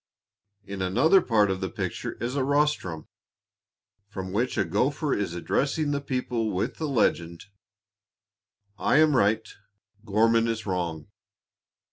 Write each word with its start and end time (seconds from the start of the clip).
In 0.65 0.81
another 0.81 1.21
part 1.21 1.51
of 1.51 1.61
the 1.61 1.69
picture 1.69 2.13
is 2.13 2.35
a 2.35 2.43
rostrum, 2.43 3.07
from 4.09 4.33
which 4.33 4.57
a 4.57 4.65
gopher 4.65 5.13
is 5.13 5.35
addressing 5.35 5.91
the 5.91 6.01
people 6.01 6.49
with 6.49 6.77
the 6.77 6.87
legend: 6.89 7.45
"I 8.79 8.97
am 8.97 9.15
right; 9.15 9.47
Gorman 10.03 10.47
is 10.47 10.65
wrong." 10.65 11.05